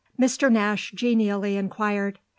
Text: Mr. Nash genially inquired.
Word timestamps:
Mr. 0.19 0.51
Nash 0.51 0.89
genially 0.95 1.55
inquired. 1.57 2.17